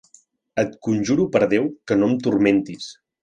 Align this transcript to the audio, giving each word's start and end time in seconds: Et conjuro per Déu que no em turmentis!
Et 0.63 0.71
conjuro 0.87 1.27
per 1.35 1.41
Déu 1.53 1.69
que 1.91 1.99
no 2.01 2.09
em 2.13 2.17
turmentis! 2.29 2.89